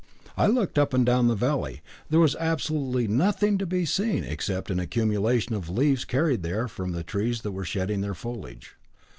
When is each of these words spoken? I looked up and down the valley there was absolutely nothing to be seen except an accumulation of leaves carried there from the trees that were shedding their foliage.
I 0.35 0.47
looked 0.47 0.79
up 0.79 0.95
and 0.95 1.05
down 1.05 1.27
the 1.27 1.35
valley 1.35 1.83
there 2.09 2.19
was 2.19 2.35
absolutely 2.37 3.07
nothing 3.07 3.59
to 3.59 3.67
be 3.67 3.85
seen 3.85 4.23
except 4.23 4.71
an 4.71 4.79
accumulation 4.79 5.53
of 5.53 5.69
leaves 5.69 6.05
carried 6.05 6.41
there 6.41 6.67
from 6.67 6.93
the 6.93 7.03
trees 7.03 7.43
that 7.43 7.51
were 7.51 7.63
shedding 7.65 8.01
their 8.01 8.15
foliage. 8.15 8.77